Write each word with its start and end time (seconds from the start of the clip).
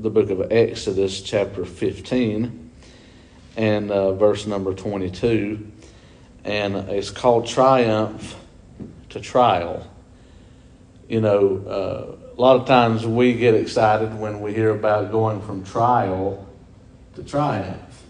the 0.00 0.08
book 0.08 0.30
of 0.30 0.50
Exodus, 0.50 1.20
chapter 1.20 1.66
15, 1.66 2.70
and 3.56 3.90
uh, 3.90 4.12
verse 4.14 4.46
number 4.46 4.72
22. 4.72 5.70
And 6.42 6.74
it's 6.88 7.10
called 7.10 7.46
Triumph 7.46 8.34
to 9.10 9.20
Trial. 9.20 9.86
You 11.06 11.20
know, 11.20 11.58
uh, 11.66 12.34
a 12.34 12.40
lot 12.40 12.58
of 12.58 12.66
times 12.66 13.06
we 13.06 13.34
get 13.34 13.54
excited 13.54 14.18
when 14.18 14.40
we 14.40 14.54
hear 14.54 14.70
about 14.70 15.10
going 15.10 15.42
from 15.42 15.64
trial 15.64 16.48
to 17.14 17.22
triumph, 17.22 18.02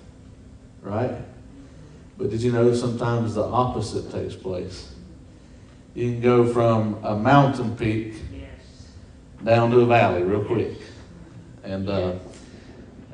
right? 0.83 1.17
But 2.17 2.31
did 2.31 2.41
you 2.41 2.53
know 2.53 2.73
sometimes 2.73 3.35
the 3.35 3.43
opposite 3.43 4.13
takes 4.13 4.37
place? 4.37 4.95
You 5.95 6.13
can 6.13 6.21
go 6.21 6.53
from 6.53 7.03
a 7.03 7.17
mountain 7.17 7.77
peak 7.77 8.15
down 9.45 9.73
to 9.73 9.81
a 9.81 9.87
valley 9.87 10.23
real 10.23 10.45
quick. 10.45 10.77
And 11.65 11.89
uh, 11.89 12.15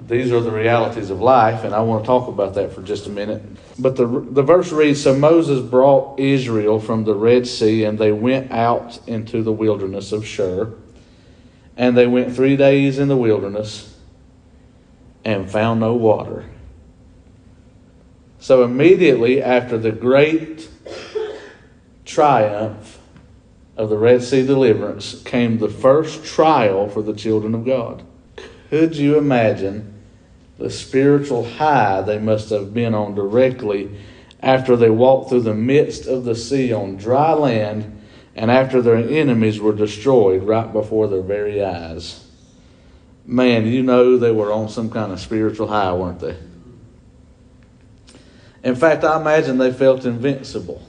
these 0.07 0.31
are 0.33 0.41
the 0.41 0.51
realities 0.51 1.11
of 1.11 1.21
life, 1.21 1.65
and 1.65 1.75
I 1.75 1.81
want 1.81 2.05
to 2.05 2.07
talk 2.07 2.29
about 2.29 2.55
that 2.55 2.73
for 2.73 2.83
just 2.83 3.07
a 3.07 3.11
minute. 3.11 3.43
But 3.79 3.97
the, 3.97 4.07
the 4.07 4.43
verse 4.43 4.73
reads 4.73 5.03
So 5.03 5.17
Moses 5.17 5.61
brought 5.61 6.19
Israel 6.21 6.79
from 6.81 7.05
the 7.05 7.15
Red 7.15 7.47
Sea, 7.47 7.85
and 7.85 7.99
they 7.99 8.13
went 8.13 8.53
out 8.53 9.01
into 9.07 9.43
the 9.43 9.53
wilderness 9.53 10.13
of 10.13 10.27
Shur. 10.27 10.75
And 11.77 11.97
they 11.97 12.07
went 12.07 12.35
three 12.35 12.57
days 12.57 12.99
in 12.99 13.09
the 13.09 13.17
wilderness 13.17 13.97
and 15.25 15.51
found 15.51 15.81
no 15.81 15.95
water. 15.95 16.47
So 18.39 18.63
immediately 18.63 19.43
after 19.43 19.77
the 19.77 19.93
great 19.93 20.69
triumph 22.05 22.99
of 23.77 23.91
the 23.91 23.99
Red 23.99 24.23
Sea 24.23 24.47
deliverance 24.47 25.21
came 25.23 25.59
the 25.59 25.69
first 25.69 26.25
trial 26.25 26.89
for 26.89 27.03
the 27.03 27.13
children 27.13 27.55
of 27.55 27.67
God. 27.67 28.05
Could 28.71 28.97
you 28.97 29.19
imagine 29.19 29.95
the 30.59 30.71
spiritual 30.71 31.45
high 31.45 32.01
they 32.03 32.19
must 32.19 32.51
have 32.51 32.73
been 32.73 32.95
on 32.95 33.15
directly 33.15 33.91
after 34.41 34.77
they 34.77 34.91
walked 34.91 35.31
through 35.31 35.43
the 35.43 35.55
midst 35.55 36.07
of 36.07 36.25
the 36.25 36.35
sea 36.35 36.73
on 36.73 36.97
dry 36.97 37.33
land 37.33 38.03
and 38.35 38.51
after 38.51 38.83
their 38.83 38.97
enemies 38.97 39.61
were 39.61 39.75
destroyed 39.75 40.43
right 40.43 40.73
before 40.73 41.09
their 41.09 41.23
very 41.23 41.63
eyes? 41.63 42.25
Man, 43.25 43.67
you 43.67 43.83
know 43.83 44.17
they 44.17 44.31
were 44.31 44.53
on 44.53 44.69
some 44.69 44.91
kind 44.91 45.13
of 45.13 45.21
spiritual 45.21 45.69
high, 45.69 45.93
weren't 45.93 46.21
they? 46.21 46.37
In 48.63 48.75
fact, 48.75 49.05
I 49.05 49.21
imagine 49.21 49.59
they 49.59 49.73
felt 49.73 50.05
invincible 50.05 50.83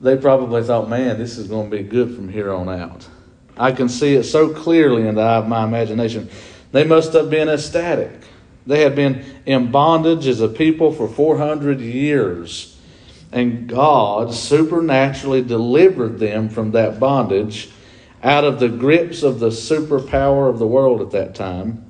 they 0.00 0.16
probably 0.16 0.62
thought, 0.62 0.88
man, 0.88 1.18
this 1.18 1.36
is 1.36 1.46
going 1.46 1.70
to 1.70 1.76
be 1.76 1.82
good 1.82 2.14
from 2.14 2.28
here 2.28 2.52
on 2.52 2.68
out. 2.68 3.06
I 3.60 3.72
can 3.72 3.90
see 3.90 4.14
it 4.14 4.24
so 4.24 4.48
clearly 4.54 5.06
in 5.06 5.16
the 5.16 5.20
eye 5.20 5.36
of 5.36 5.46
my 5.46 5.64
imagination. 5.64 6.30
They 6.72 6.82
must 6.82 7.12
have 7.12 7.28
been 7.28 7.50
ecstatic. 7.50 8.10
They 8.66 8.80
had 8.82 8.96
been 8.96 9.22
in 9.44 9.70
bondage 9.70 10.26
as 10.26 10.40
a 10.40 10.48
people 10.48 10.92
for 10.92 11.06
400 11.06 11.78
years. 11.78 12.78
And 13.32 13.68
God 13.68 14.32
supernaturally 14.32 15.42
delivered 15.42 16.18
them 16.18 16.48
from 16.48 16.70
that 16.70 16.98
bondage 16.98 17.68
out 18.22 18.44
of 18.44 18.60
the 18.60 18.68
grips 18.68 19.22
of 19.22 19.40
the 19.40 19.50
superpower 19.50 20.48
of 20.48 20.58
the 20.58 20.66
world 20.66 21.02
at 21.02 21.10
that 21.10 21.34
time, 21.34 21.84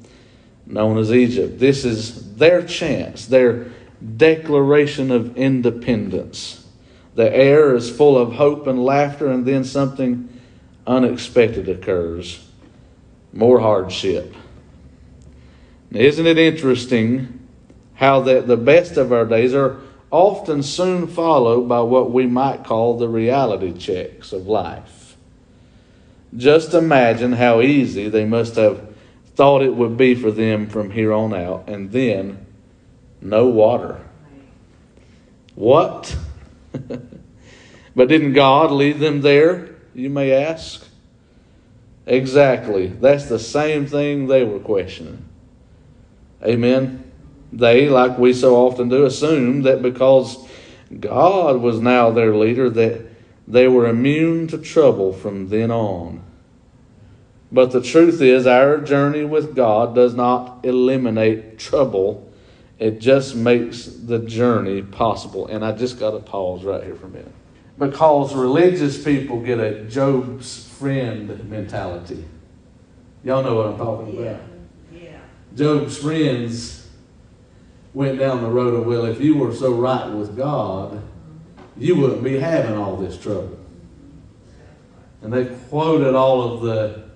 known 0.67 0.99
as 0.99 1.13
Egypt. 1.13 1.61
This 1.61 1.85
is 1.85 2.35
their 2.35 2.63
chance, 2.67 3.27
their 3.27 3.71
declaration 4.17 5.13
of 5.13 5.37
independence. 5.37 6.67
The 7.15 7.33
air 7.33 7.77
is 7.77 7.95
full 7.95 8.19
of 8.19 8.35
hope 8.35 8.67
and 8.67 8.85
laughter, 8.85 9.31
and 9.31 9.47
then 9.47 9.63
something 9.63 10.29
unexpected 10.87 11.69
occurs 11.69 12.47
more 13.33 13.61
hardship. 13.61 14.35
Now, 15.91 16.01
isn't 16.01 16.27
it 16.27 16.39
interesting 16.39 17.41
how 17.95 18.21
that 18.21 18.47
the 18.47 18.57
best 18.57 18.97
of 18.97 19.13
our 19.13 19.25
days 19.25 19.55
are 19.55 19.79
often 20.11 20.63
soon 20.63 21.07
followed 21.07 21.69
by 21.69 21.81
what 21.81 22.11
we 22.11 22.27
might 22.27 22.65
call 22.65 22.99
the 22.99 23.09
reality 23.09 23.73
checks 23.73 24.33
of 24.33 24.47
life? 24.47 25.17
Just 26.37 26.75
imagine 26.75 27.33
how 27.33 27.61
easy 27.61 28.09
they 28.09 28.25
must 28.25 28.55
have 28.55 28.95
thought 29.35 29.63
it 29.63 29.75
would 29.75 29.97
be 29.97 30.15
for 30.15 30.31
them 30.31 30.69
from 30.69 30.91
here 30.91 31.13
on 31.13 31.35
out, 31.35 31.69
and 31.69 31.91
then 31.91 32.47
no 33.21 33.47
water. 33.47 34.01
What? 35.55 36.17
but 37.97 38.09
didn't 38.09 38.35
God 38.35 38.71
lead 38.71 39.01
them 39.01 39.23
there, 39.23 39.75
you 39.95 40.11
may 40.11 40.33
ask? 40.33 40.87
Exactly. 42.07 42.89
That's 42.89 43.27
the 43.27 43.39
same 43.39 43.87
thing 43.87 44.27
they 44.27 44.45
were 44.45 44.59
questioning. 44.59 45.25
Amen. 46.43 47.11
They, 47.53 47.89
like 47.89 48.19
we 48.19 48.33
so 48.33 48.57
often 48.57 48.89
do, 48.89 49.05
assume 49.05 49.63
that 49.63 49.83
because 49.83 50.39
God 50.99 51.61
was 51.61 51.81
now 51.81 52.11
their 52.11 52.35
leader, 52.35 52.71
that 52.71 53.03
they 53.47 53.69
were 53.69 53.89
immune 53.89 54.47
to 54.49 54.59
trouble 54.59 55.13
from 55.13 55.49
then 55.49 55.71
on. 55.71 56.23
But 57.53 57.73
the 57.73 57.83
truth 57.83 58.21
is, 58.21 58.47
our 58.47 58.79
journey 58.79 59.25
with 59.25 59.57
God 59.57 59.95
does 59.95 60.15
not 60.15 60.65
eliminate 60.65 61.59
trouble 61.59 62.31
it 62.81 62.99
just 62.99 63.37
makes 63.37 63.85
the 63.85 64.19
journey 64.19 64.81
possible. 64.81 65.47
And 65.47 65.63
I 65.63 65.73
just 65.73 66.01
got 66.01 66.13
to 66.13 66.19
pause 66.19 66.65
right 66.65 66.83
here 66.83 66.97
for 66.97 67.07
a 67.07 67.11
minute. 67.11 67.35
Because 67.81 68.35
religious 68.35 69.03
people 69.03 69.41
get 69.41 69.59
a 69.59 69.85
Job's 69.85 70.69
friend 70.69 71.49
mentality. 71.49 72.27
Y'all 73.25 73.43
know 73.43 73.55
what 73.55 73.67
I'm 73.69 73.79
talking 73.79 74.19
about. 74.19 74.43
Yeah. 74.93 75.19
Job's 75.55 75.97
friends 75.97 76.89
went 77.95 78.19
down 78.19 78.43
the 78.43 78.51
road 78.51 78.75
of, 78.75 78.87
well, 78.87 79.07
if 79.07 79.19
you 79.19 79.39
were 79.39 79.55
so 79.55 79.73
right 79.73 80.13
with 80.13 80.37
God, 80.37 81.03
you 81.79 81.97
wouldn't 81.97 82.23
be 82.23 82.39
having 82.39 82.77
all 82.77 82.97
this 82.97 83.19
trouble. 83.19 83.59
And 85.23 85.33
they 85.33 85.47
quoted 85.71 86.15
all 86.15 86.55
of 86.55 86.61
the 86.61 87.11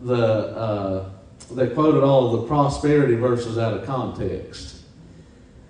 the 0.00 0.26
uh, 0.56 1.10
they 1.52 1.68
quoted 1.68 2.02
all 2.02 2.34
of 2.34 2.42
the 2.42 2.46
prosperity 2.46 3.14
verses 3.14 3.56
out 3.56 3.72
of 3.72 3.86
context 3.86 4.82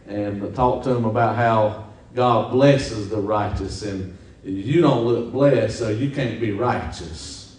and 0.08 0.54
talked 0.56 0.84
to 0.84 0.94
them 0.94 1.04
about 1.04 1.36
how 1.36 1.84
God 2.14 2.50
blesses 2.50 3.08
the 3.08 3.16
righteous, 3.16 3.82
and 3.82 4.16
you 4.44 4.80
don't 4.80 5.04
look 5.04 5.32
blessed, 5.32 5.78
so 5.78 5.88
you 5.88 6.10
can't 6.10 6.40
be 6.40 6.52
righteous. 6.52 7.58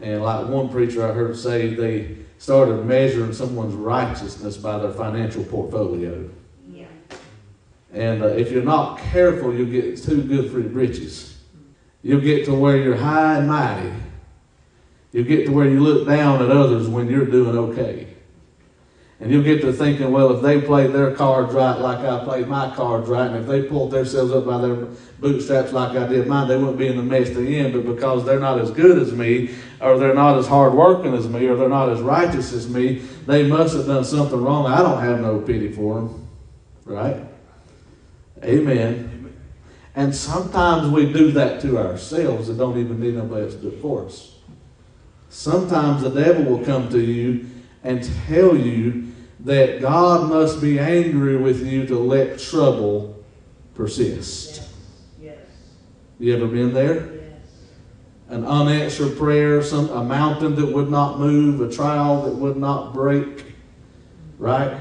And 0.00 0.22
like 0.22 0.48
one 0.48 0.68
preacher 0.68 1.08
I 1.08 1.12
heard 1.12 1.36
say, 1.36 1.74
they 1.74 2.16
started 2.38 2.84
measuring 2.84 3.32
someone's 3.32 3.74
righteousness 3.74 4.56
by 4.56 4.78
their 4.78 4.90
financial 4.90 5.44
portfolio. 5.44 6.28
Yeah. 6.68 6.86
And 7.92 8.22
uh, 8.22 8.26
if 8.28 8.50
you're 8.50 8.64
not 8.64 8.98
careful, 8.98 9.54
you'll 9.54 9.70
get 9.70 9.96
too 10.02 10.22
good 10.22 10.50
for 10.50 10.58
your 10.58 10.70
britches. 10.70 11.38
You'll 12.02 12.20
get 12.20 12.44
to 12.46 12.54
where 12.54 12.76
you're 12.76 12.96
high 12.96 13.38
and 13.38 13.48
mighty. 13.48 13.92
You'll 15.12 15.24
get 15.24 15.46
to 15.46 15.52
where 15.52 15.68
you 15.68 15.80
look 15.80 16.06
down 16.06 16.42
at 16.42 16.50
others 16.50 16.88
when 16.88 17.08
you're 17.08 17.24
doing 17.24 17.56
okay. 17.56 18.13
And 19.20 19.30
you'll 19.30 19.44
get 19.44 19.60
to 19.60 19.72
thinking, 19.72 20.10
well, 20.10 20.34
if 20.36 20.42
they 20.42 20.60
played 20.60 20.92
their 20.92 21.14
cards 21.14 21.54
right 21.54 21.78
like 21.78 22.00
I 22.00 22.24
played 22.24 22.48
my 22.48 22.74
cards 22.74 23.08
right, 23.08 23.28
and 23.28 23.36
if 23.36 23.46
they 23.46 23.62
pulled 23.62 23.92
themselves 23.92 24.32
up 24.32 24.44
by 24.44 24.58
their 24.58 24.74
bootstraps 25.20 25.72
like 25.72 25.96
I 25.96 26.06
did 26.08 26.26
mine, 26.26 26.48
they 26.48 26.56
wouldn't 26.56 26.78
be 26.78 26.88
in 26.88 26.96
the 26.96 27.02
mess 27.02 27.30
they're 27.30 27.44
in. 27.44 27.72
But 27.72 27.86
because 27.94 28.24
they're 28.24 28.40
not 28.40 28.58
as 28.58 28.70
good 28.72 28.98
as 28.98 29.12
me, 29.12 29.54
or 29.80 29.98
they're 29.98 30.14
not 30.14 30.36
as 30.36 30.48
hard 30.48 30.74
working 30.74 31.14
as 31.14 31.28
me, 31.28 31.46
or 31.46 31.54
they're 31.56 31.68
not 31.68 31.90
as 31.90 32.00
righteous 32.00 32.52
as 32.52 32.68
me, 32.68 33.02
they 33.26 33.46
must 33.46 33.76
have 33.76 33.86
done 33.86 34.04
something 34.04 34.42
wrong. 34.42 34.66
I 34.66 34.78
don't 34.78 35.02
have 35.02 35.20
no 35.20 35.40
pity 35.40 35.70
for 35.70 35.94
them. 35.94 36.28
Right? 36.84 37.24
Amen. 38.42 39.32
And 39.94 40.14
sometimes 40.14 40.88
we 40.88 41.12
do 41.12 41.30
that 41.32 41.60
to 41.62 41.78
ourselves 41.78 42.48
and 42.48 42.58
don't 42.58 42.76
even 42.78 43.00
need 43.00 43.14
nobody 43.14 43.44
else 43.44 43.54
to 43.54 43.60
do 43.60 43.68
it 43.68 43.80
for 43.80 44.06
us. 44.06 44.34
Sometimes 45.28 46.02
the 46.02 46.10
devil 46.10 46.44
will 46.44 46.64
come 46.64 46.88
to 46.90 47.00
you 47.00 47.46
and 47.84 48.02
tell 48.26 48.56
you 48.56 49.12
that 49.40 49.80
God 49.80 50.28
must 50.30 50.60
be 50.60 50.78
angry 50.78 51.36
with 51.36 51.64
you 51.64 51.86
to 51.86 51.98
let 51.98 52.38
trouble 52.38 53.22
persist. 53.74 54.56
Yes. 54.56 54.72
yes. 55.20 55.38
You 56.18 56.34
ever 56.34 56.46
been 56.46 56.72
there? 56.72 56.94
Yes. 56.94 57.32
An 58.30 58.46
unanswered 58.46 59.18
prayer, 59.18 59.62
some 59.62 59.90
a 59.90 60.02
mountain 60.02 60.54
that 60.56 60.66
would 60.66 60.90
not 60.90 61.20
move, 61.20 61.60
a 61.60 61.70
trial 61.70 62.22
that 62.22 62.34
would 62.34 62.56
not 62.56 62.94
break, 62.94 63.54
right? 64.38 64.80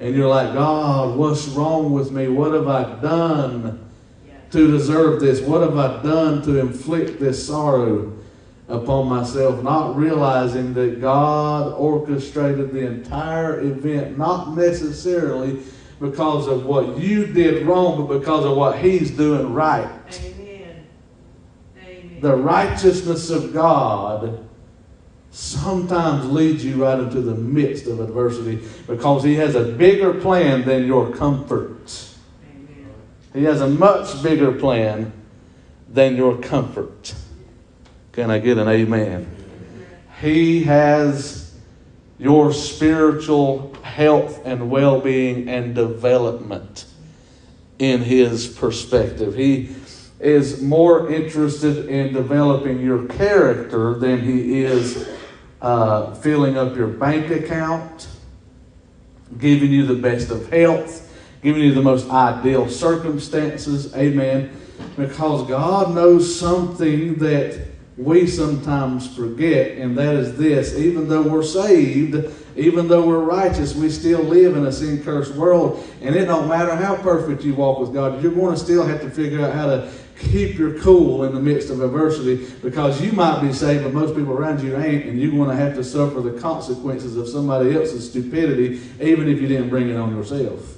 And 0.00 0.16
you're 0.16 0.28
like, 0.28 0.52
God, 0.52 1.16
what's 1.16 1.46
wrong 1.48 1.92
with 1.92 2.10
me? 2.10 2.26
What 2.26 2.52
have 2.54 2.66
I 2.66 3.00
done 3.00 3.88
to 4.50 4.70
deserve 4.70 5.20
this? 5.20 5.40
What 5.40 5.60
have 5.60 5.78
I 5.78 6.02
done 6.02 6.42
to 6.42 6.58
inflict 6.58 7.20
this 7.20 7.46
sorrow? 7.46 8.12
Upon 8.68 9.08
myself, 9.08 9.62
not 9.62 9.96
realizing 9.96 10.74
that 10.74 11.00
God 11.00 11.72
orchestrated 11.74 12.72
the 12.72 12.86
entire 12.86 13.60
event, 13.60 14.16
not 14.16 14.56
necessarily 14.56 15.62
because 16.00 16.48
of 16.48 16.66
what 16.66 16.98
you 16.98 17.26
did 17.26 17.66
wrong, 17.66 18.06
but 18.06 18.18
because 18.18 18.44
of 18.44 18.56
what 18.56 18.78
He's 18.78 19.10
doing 19.10 19.52
right. 19.52 20.24
Amen. 20.24 20.86
Amen. 21.78 22.20
The 22.20 22.34
righteousness 22.34 23.30
of 23.30 23.52
God 23.52 24.48
sometimes 25.30 26.30
leads 26.30 26.64
you 26.64 26.82
right 26.84 26.98
into 26.98 27.20
the 27.20 27.34
midst 27.34 27.86
of 27.86 28.00
adversity 28.00 28.66
because 28.86 29.22
He 29.22 29.34
has 29.36 29.54
a 29.54 29.64
bigger 29.64 30.14
plan 30.14 30.64
than 30.64 30.86
your 30.86 31.12
comfort. 31.12 32.08
He 33.32 33.44
has 33.44 33.60
a 33.60 33.68
much 33.68 34.22
bigger 34.22 34.52
plan 34.52 35.12
than 35.88 36.16
your 36.16 36.36
comfort. 36.38 37.14
Can 38.12 38.30
I 38.30 38.40
get 38.40 38.58
an 38.58 38.68
amen? 38.68 39.26
He 40.20 40.64
has 40.64 41.54
your 42.18 42.52
spiritual 42.52 43.74
health 43.82 44.42
and 44.44 44.70
well 44.70 45.00
being 45.00 45.48
and 45.48 45.74
development 45.74 46.84
in 47.78 48.02
His 48.02 48.46
perspective. 48.46 49.34
He 49.34 49.74
is 50.20 50.60
more 50.60 51.10
interested 51.10 51.88
in 51.88 52.12
developing 52.12 52.80
your 52.80 53.06
character 53.06 53.94
than 53.98 54.20
He 54.20 54.62
is 54.62 55.08
uh, 55.62 56.14
filling 56.16 56.58
up 56.58 56.76
your 56.76 56.88
bank 56.88 57.30
account, 57.30 58.08
giving 59.38 59.72
you 59.72 59.86
the 59.86 59.94
best 59.94 60.30
of 60.30 60.50
health, 60.50 61.10
giving 61.42 61.62
you 61.62 61.72
the 61.72 61.82
most 61.82 62.10
ideal 62.10 62.68
circumstances. 62.68 63.94
Amen. 63.96 64.54
Because 64.96 65.48
God 65.48 65.94
knows 65.94 66.38
something 66.38 67.14
that 67.16 67.71
we 67.96 68.26
sometimes 68.26 69.14
forget, 69.14 69.76
and 69.78 69.96
that 69.98 70.14
is 70.14 70.36
this 70.36 70.76
even 70.76 71.08
though 71.08 71.22
we're 71.22 71.42
saved, 71.42 72.32
even 72.56 72.88
though 72.88 73.06
we're 73.06 73.20
righteous, 73.20 73.74
we 73.74 73.90
still 73.90 74.22
live 74.22 74.56
in 74.56 74.66
a 74.66 74.72
sin 74.72 75.02
cursed 75.02 75.34
world. 75.34 75.86
And 76.00 76.14
it 76.14 76.24
don't 76.24 76.48
matter 76.48 76.74
how 76.74 76.96
perfect 76.96 77.44
you 77.44 77.54
walk 77.54 77.80
with 77.80 77.92
God, 77.92 78.22
you're 78.22 78.32
going 78.32 78.54
to 78.54 78.60
still 78.60 78.86
have 78.86 79.00
to 79.02 79.10
figure 79.10 79.44
out 79.44 79.54
how 79.54 79.66
to 79.66 79.90
keep 80.18 80.56
your 80.56 80.78
cool 80.80 81.24
in 81.24 81.34
the 81.34 81.40
midst 81.40 81.68
of 81.70 81.82
adversity 81.82 82.46
because 82.62 83.00
you 83.02 83.12
might 83.12 83.40
be 83.40 83.52
saved, 83.52 83.82
but 83.82 83.92
most 83.92 84.16
people 84.16 84.32
around 84.32 84.62
you 84.62 84.76
ain't, 84.76 85.04
and 85.06 85.20
you're 85.20 85.32
going 85.32 85.48
to 85.48 85.56
have 85.56 85.74
to 85.74 85.84
suffer 85.84 86.20
the 86.20 86.38
consequences 86.40 87.16
of 87.16 87.28
somebody 87.28 87.74
else's 87.74 88.08
stupidity, 88.08 88.80
even 89.00 89.28
if 89.28 89.40
you 89.40 89.48
didn't 89.48 89.68
bring 89.68 89.90
it 89.90 89.96
on 89.96 90.14
yourself. 90.14 90.76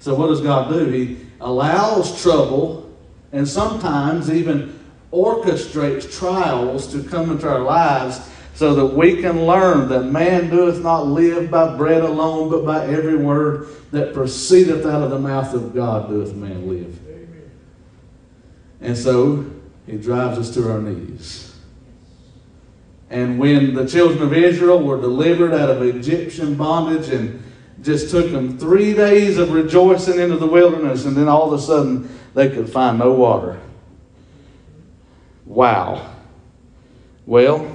So, 0.00 0.14
what 0.14 0.28
does 0.28 0.40
God 0.40 0.72
do? 0.72 0.86
He 0.86 1.18
allows 1.40 2.20
trouble 2.22 2.88
and 3.32 3.46
sometimes 3.46 4.30
even 4.30 4.77
orchestrates 5.12 6.18
trials 6.18 6.86
to 6.92 7.02
come 7.02 7.30
into 7.30 7.48
our 7.48 7.60
lives 7.60 8.20
so 8.54 8.74
that 8.74 8.86
we 8.86 9.20
can 9.22 9.46
learn 9.46 9.88
that 9.88 10.04
man 10.04 10.50
doeth 10.50 10.82
not 10.82 11.06
live 11.06 11.50
by 11.50 11.76
bread 11.76 12.02
alone, 12.02 12.50
but 12.50 12.64
by 12.64 12.84
every 12.86 13.16
word 13.16 13.68
that 13.92 14.12
proceedeth 14.12 14.84
out 14.84 15.02
of 15.02 15.10
the 15.10 15.18
mouth 15.18 15.54
of 15.54 15.74
God 15.74 16.08
doeth 16.08 16.34
man 16.34 16.68
live. 16.68 16.98
Amen. 17.08 17.50
And 18.80 18.96
so 18.96 19.48
he 19.86 19.96
drives 19.96 20.38
us 20.38 20.52
to 20.54 20.70
our 20.70 20.80
knees. 20.80 21.54
And 23.10 23.38
when 23.38 23.74
the 23.74 23.86
children 23.86 24.22
of 24.22 24.34
Israel 24.34 24.82
were 24.82 25.00
delivered 25.00 25.54
out 25.54 25.70
of 25.70 25.82
Egyptian 25.82 26.56
bondage 26.56 27.08
and 27.08 27.42
just 27.80 28.10
took 28.10 28.30
them 28.32 28.58
three 28.58 28.92
days 28.92 29.38
of 29.38 29.52
rejoicing 29.52 30.18
into 30.18 30.36
the 30.36 30.46
wilderness, 30.46 31.04
and 31.04 31.16
then 31.16 31.28
all 31.28 31.52
of 31.52 31.58
a 31.58 31.62
sudden 31.62 32.08
they 32.34 32.50
could 32.50 32.68
find 32.68 32.98
no 32.98 33.12
water. 33.12 33.60
Wow. 35.48 36.14
Well, 37.24 37.74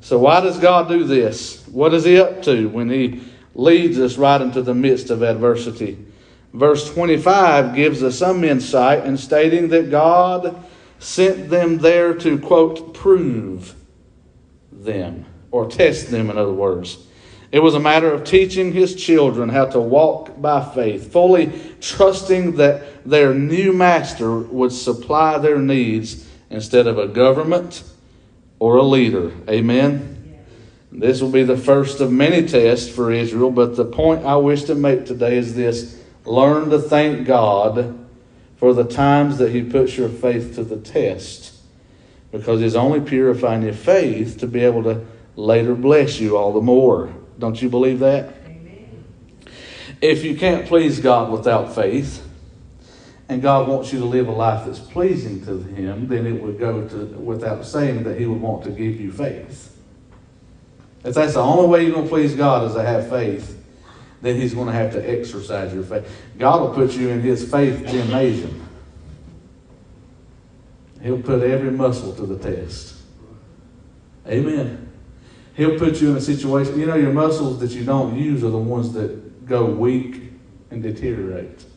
so 0.00 0.18
why 0.18 0.40
does 0.40 0.58
God 0.58 0.88
do 0.88 1.04
this? 1.04 1.64
What 1.68 1.94
is 1.94 2.04
He 2.04 2.20
up 2.20 2.42
to 2.42 2.68
when 2.68 2.90
He 2.90 3.22
leads 3.54 3.98
us 4.00 4.18
right 4.18 4.40
into 4.40 4.60
the 4.60 4.74
midst 4.74 5.10
of 5.10 5.22
adversity? 5.22 5.96
Verse 6.52 6.92
25 6.92 7.76
gives 7.76 8.02
us 8.02 8.18
some 8.18 8.42
insight 8.42 9.06
in 9.06 9.16
stating 9.16 9.68
that 9.68 9.92
God 9.92 10.60
sent 10.98 11.50
them 11.50 11.78
there 11.78 12.14
to, 12.14 12.38
quote, 12.40 12.94
prove 12.94 13.76
them, 14.72 15.26
or 15.52 15.70
test 15.70 16.10
them, 16.10 16.30
in 16.30 16.36
other 16.36 16.52
words. 16.52 16.98
It 17.52 17.60
was 17.60 17.74
a 17.74 17.80
matter 17.80 18.12
of 18.12 18.24
teaching 18.24 18.72
his 18.72 18.96
children 18.96 19.48
how 19.48 19.66
to 19.66 19.80
walk 19.80 20.40
by 20.40 20.64
faith, 20.74 21.12
fully 21.12 21.52
trusting 21.80 22.56
that 22.56 23.08
their 23.08 23.34
new 23.34 23.72
master 23.72 24.36
would 24.38 24.72
supply 24.72 25.38
their 25.38 25.58
needs 25.58 26.26
instead 26.50 26.86
of 26.86 26.98
a 26.98 27.06
government 27.06 27.82
or 28.58 28.76
a 28.76 28.82
leader. 28.82 29.32
Amen. 29.48 30.38
This 30.92 31.22
will 31.22 31.30
be 31.30 31.44
the 31.44 31.56
first 31.56 32.00
of 32.00 32.10
many 32.10 32.46
tests 32.46 32.92
for 32.92 33.12
Israel, 33.12 33.52
but 33.52 33.76
the 33.76 33.84
point 33.84 34.26
I 34.26 34.36
wish 34.36 34.64
to 34.64 34.74
make 34.74 35.06
today 35.06 35.36
is 35.36 35.54
this 35.54 36.02
learn 36.24 36.68
to 36.70 36.80
thank 36.80 37.26
God 37.26 37.96
for 38.56 38.74
the 38.74 38.84
times 38.84 39.38
that 39.38 39.52
He 39.52 39.62
puts 39.62 39.96
your 39.96 40.08
faith 40.08 40.56
to 40.56 40.64
the 40.64 40.76
test, 40.76 41.54
because 42.32 42.60
He's 42.60 42.76
only 42.76 43.00
purifying 43.00 43.62
your 43.62 43.72
faith 43.72 44.38
to 44.40 44.46
be 44.46 44.60
able 44.60 44.82
to 44.82 45.06
later 45.36 45.74
bless 45.74 46.18
you 46.18 46.36
all 46.36 46.52
the 46.52 46.60
more. 46.60 47.14
Don't 47.38 47.62
you 47.62 47.70
believe 47.70 48.00
that? 48.00 48.34
Amen. 48.44 49.04
If 50.02 50.24
you 50.24 50.36
can't 50.36 50.66
please 50.66 50.98
God 51.00 51.30
without 51.30 51.74
faith, 51.74 52.26
and 53.30 53.40
God 53.40 53.68
wants 53.68 53.92
you 53.92 54.00
to 54.00 54.04
live 54.04 54.26
a 54.26 54.32
life 54.32 54.66
that's 54.66 54.80
pleasing 54.80 55.44
to 55.46 55.62
Him, 55.62 56.08
then 56.08 56.26
it 56.26 56.42
would 56.42 56.58
go 56.58 56.86
to 56.88 57.06
without 57.06 57.64
saying 57.64 58.02
that 58.02 58.18
He 58.18 58.26
would 58.26 58.40
want 58.40 58.64
to 58.64 58.70
give 58.70 59.00
you 59.00 59.12
faith. 59.12 59.80
If 61.04 61.14
that's 61.14 61.34
the 61.34 61.40
only 61.40 61.68
way 61.68 61.84
you're 61.84 61.92
going 61.92 62.06
to 62.06 62.10
please 62.10 62.34
God 62.34 62.66
is 62.66 62.74
to 62.74 62.82
have 62.82 63.08
faith, 63.08 63.56
then 64.20 64.34
He's 64.34 64.52
going 64.52 64.66
to 64.66 64.72
have 64.72 64.92
to 64.94 65.08
exercise 65.08 65.72
your 65.72 65.84
faith. 65.84 66.10
God 66.38 66.60
will 66.60 66.74
put 66.74 66.96
you 66.96 67.10
in 67.10 67.20
His 67.20 67.48
faith 67.48 67.86
gymnasium. 67.86 68.68
He'll 71.00 71.22
put 71.22 71.40
every 71.42 71.70
muscle 71.70 72.12
to 72.16 72.26
the 72.26 72.36
test. 72.36 72.96
Amen. 74.26 74.90
He'll 75.54 75.78
put 75.78 76.00
you 76.00 76.10
in 76.10 76.16
a 76.16 76.20
situation, 76.20 76.80
you 76.80 76.86
know, 76.86 76.96
your 76.96 77.12
muscles 77.12 77.60
that 77.60 77.70
you 77.70 77.84
don't 77.84 78.18
use 78.18 78.42
are 78.42 78.50
the 78.50 78.58
ones 78.58 78.92
that 78.94 79.46
go 79.46 79.66
weak 79.66 80.32
and 80.72 80.82
deteriorate. 80.82 81.69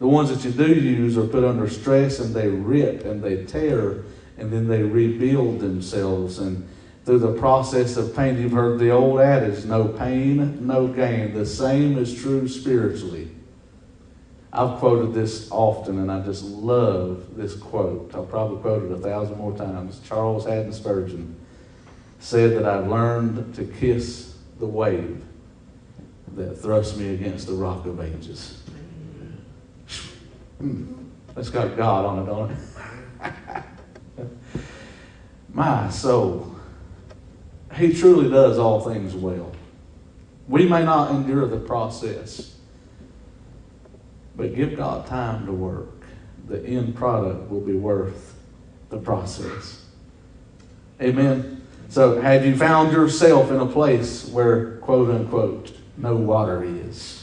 The 0.00 0.08
ones 0.08 0.30
that 0.30 0.48
you 0.48 0.50
do 0.50 0.74
use 0.74 1.18
are 1.18 1.26
put 1.26 1.44
under 1.44 1.68
stress 1.68 2.18
and 2.18 2.34
they 2.34 2.48
rip 2.48 3.04
and 3.04 3.22
they 3.22 3.44
tear 3.44 4.02
and 4.38 4.50
then 4.50 4.66
they 4.66 4.82
rebuild 4.82 5.60
themselves. 5.60 6.38
And 6.38 6.66
through 7.04 7.18
the 7.18 7.34
process 7.34 7.98
of 7.98 8.16
pain, 8.16 8.40
you've 8.40 8.52
heard 8.52 8.78
the 8.78 8.90
old 8.90 9.20
adage 9.20 9.66
no 9.66 9.88
pain, 9.88 10.66
no 10.66 10.88
gain. 10.88 11.34
The 11.34 11.44
same 11.44 11.98
is 11.98 12.18
true 12.18 12.48
spiritually. 12.48 13.30
I've 14.54 14.78
quoted 14.78 15.12
this 15.12 15.50
often 15.50 15.98
and 15.98 16.10
I 16.10 16.20
just 16.22 16.44
love 16.44 17.36
this 17.36 17.54
quote. 17.54 18.14
I'll 18.14 18.24
probably 18.24 18.62
quote 18.62 18.84
it 18.84 18.92
a 18.92 18.98
thousand 18.98 19.36
more 19.36 19.54
times. 19.54 20.00
Charles 20.08 20.46
Haddon 20.46 20.72
Spurgeon 20.72 21.36
said 22.20 22.56
that 22.56 22.64
I've 22.64 22.88
learned 22.88 23.54
to 23.56 23.64
kiss 23.64 24.34
the 24.58 24.66
wave 24.66 25.22
that 26.36 26.54
thrusts 26.54 26.96
me 26.96 27.12
against 27.12 27.46
the 27.46 27.52
rock 27.52 27.84
of 27.84 28.00
ages. 28.00 28.59
Hmm. 30.60 30.92
That's 31.34 31.48
got 31.48 31.74
God 31.74 32.04
on 32.04 32.22
it, 32.22 32.26
don't 32.26 32.50
it? 32.50 33.64
My 35.54 35.88
soul. 35.88 36.54
He 37.76 37.94
truly 37.94 38.28
does 38.28 38.58
all 38.58 38.80
things 38.80 39.14
well. 39.14 39.52
We 40.48 40.66
may 40.66 40.84
not 40.84 41.12
endure 41.12 41.46
the 41.46 41.58
process, 41.58 42.56
but 44.36 44.54
give 44.54 44.76
God 44.76 45.06
time 45.06 45.46
to 45.46 45.52
work. 45.52 46.04
The 46.46 46.62
end 46.62 46.94
product 46.94 47.48
will 47.50 47.60
be 47.60 47.74
worth 47.74 48.34
the 48.90 48.98
process. 48.98 49.86
Amen. 51.00 51.66
So, 51.88 52.20
have 52.20 52.44
you 52.44 52.54
found 52.54 52.92
yourself 52.92 53.50
in 53.50 53.60
a 53.60 53.66
place 53.66 54.28
where, 54.28 54.76
quote 54.78 55.10
unquote, 55.10 55.72
no 55.96 56.16
water 56.16 56.62
is? 56.62 57.19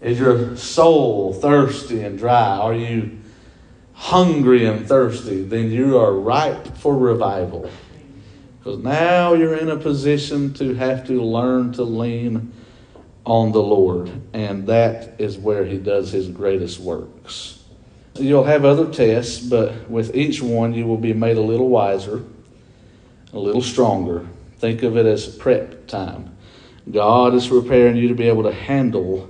Is 0.00 0.18
your 0.18 0.56
soul 0.56 1.32
thirsty 1.32 2.02
and 2.02 2.18
dry? 2.18 2.56
Are 2.58 2.74
you 2.74 3.18
hungry 3.92 4.66
and 4.66 4.86
thirsty? 4.86 5.42
Then 5.42 5.70
you 5.70 5.98
are 5.98 6.12
ripe 6.12 6.76
for 6.76 6.96
revival. 6.96 7.70
Because 8.58 8.78
now 8.78 9.34
you're 9.34 9.56
in 9.56 9.70
a 9.70 9.76
position 9.76 10.54
to 10.54 10.74
have 10.74 11.06
to 11.06 11.22
learn 11.22 11.72
to 11.72 11.82
lean 11.82 12.52
on 13.24 13.52
the 13.52 13.62
Lord. 13.62 14.10
And 14.32 14.66
that 14.68 15.14
is 15.18 15.36
where 15.36 15.64
He 15.64 15.78
does 15.78 16.12
His 16.12 16.28
greatest 16.28 16.78
works. 16.78 17.62
You'll 18.14 18.44
have 18.44 18.64
other 18.64 18.90
tests, 18.90 19.38
but 19.40 19.88
with 19.90 20.14
each 20.14 20.42
one 20.42 20.74
you 20.74 20.86
will 20.86 20.96
be 20.96 21.12
made 21.12 21.36
a 21.36 21.42
little 21.42 21.68
wiser 21.68 22.24
a 23.32 23.38
little 23.38 23.62
stronger. 23.62 24.26
Think 24.56 24.82
of 24.82 24.96
it 24.96 25.06
as 25.06 25.26
prep 25.26 25.86
time. 25.86 26.36
God 26.90 27.34
is 27.34 27.46
preparing 27.46 27.96
you 27.96 28.08
to 28.08 28.14
be 28.14 28.28
able 28.28 28.44
to 28.44 28.52
handle 28.52 29.28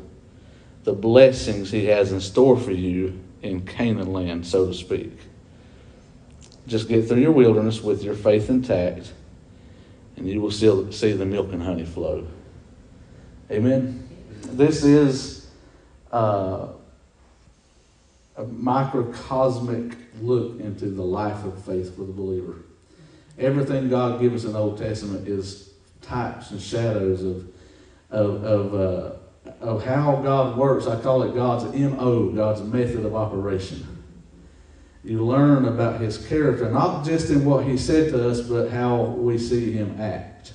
the 0.88 0.94
blessings 0.94 1.70
He 1.70 1.84
has 1.84 2.12
in 2.12 2.20
store 2.22 2.58
for 2.58 2.72
you 2.72 3.20
in 3.42 3.60
Canaan 3.66 4.10
land, 4.10 4.46
so 4.46 4.64
to 4.64 4.72
speak. 4.72 5.12
Just 6.66 6.88
get 6.88 7.06
through 7.06 7.20
your 7.20 7.32
wilderness 7.32 7.82
with 7.82 8.02
your 8.02 8.14
faith 8.14 8.48
intact, 8.48 9.12
and 10.16 10.26
you 10.26 10.40
will 10.40 10.50
still 10.50 10.90
see 10.90 11.12
the 11.12 11.26
milk 11.26 11.52
and 11.52 11.62
honey 11.62 11.84
flow. 11.84 12.26
Amen. 13.50 14.08
This 14.44 14.82
is 14.82 15.50
uh, 16.10 16.68
a 18.38 18.44
microcosmic 18.44 19.94
look 20.22 20.58
into 20.58 20.86
the 20.86 21.04
life 21.04 21.44
of 21.44 21.62
faith 21.64 21.94
for 21.96 22.04
the 22.04 22.14
believer. 22.14 22.56
Everything 23.38 23.90
God 23.90 24.22
gives 24.22 24.36
us 24.36 24.44
in 24.46 24.54
the 24.54 24.58
Old 24.58 24.78
Testament 24.78 25.28
is 25.28 25.68
types 26.00 26.50
and 26.50 26.62
shadows 26.62 27.22
of 27.22 27.46
of 28.10 28.42
of, 28.42 28.74
uh, 28.74 29.16
of 29.60 29.84
how 29.84 30.16
God 30.16 30.56
works. 30.56 30.86
I 30.86 31.00
call 31.00 31.22
it 31.22 31.34
God's 31.34 31.64
mo, 31.74 32.30
God's 32.30 32.62
method 32.62 33.04
of 33.04 33.14
operation. 33.14 33.86
You 35.04 35.24
learn 35.24 35.64
about 35.64 36.00
His 36.00 36.26
character, 36.26 36.70
not 36.70 37.04
just 37.04 37.30
in 37.30 37.44
what 37.44 37.64
He 37.64 37.76
said 37.76 38.10
to 38.12 38.28
us, 38.28 38.40
but 38.40 38.70
how 38.70 39.02
we 39.02 39.38
see 39.38 39.72
Him 39.72 40.00
act, 40.00 40.52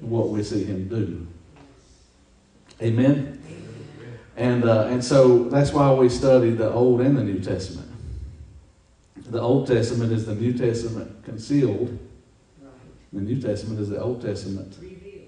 what 0.00 0.30
we 0.30 0.42
see 0.42 0.64
Him 0.64 0.88
do. 0.88 1.26
Amen. 2.80 3.38
And 4.36 4.64
uh, 4.64 4.86
and 4.86 5.04
so 5.04 5.44
that's 5.44 5.72
why 5.72 5.92
we 5.92 6.08
study 6.08 6.50
the 6.50 6.70
Old 6.72 7.00
and 7.00 7.16
the 7.16 7.22
New 7.22 7.38
Testament. 7.38 7.88
The 9.16 9.40
Old 9.40 9.66
Testament 9.66 10.12
is 10.12 10.26
the 10.26 10.34
New 10.34 10.52
Testament 10.56 11.24
concealed. 11.24 11.98
The 13.12 13.20
New 13.20 13.40
Testament 13.40 13.78
is 13.78 13.90
the 13.90 14.00
Old 14.00 14.22
Testament 14.22 14.76